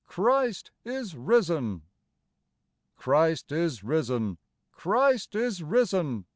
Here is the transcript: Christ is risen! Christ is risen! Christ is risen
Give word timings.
Christ 0.07 0.71
is 0.83 1.15
risen! 1.15 1.83
Christ 2.95 3.51
is 3.51 3.83
risen! 3.83 4.39
Christ 4.71 5.35
is 5.35 5.61
risen 5.61 6.25